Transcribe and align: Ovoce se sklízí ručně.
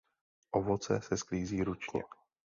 Ovoce 0.51 1.01
se 1.01 1.17
sklízí 1.17 1.63
ručně. 1.63 2.03